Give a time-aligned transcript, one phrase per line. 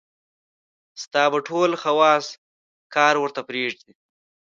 [1.03, 2.25] ستا به ټول حواص
[2.95, 3.93] کار ورته پرېږدي.